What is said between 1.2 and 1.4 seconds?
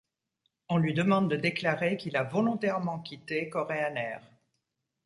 de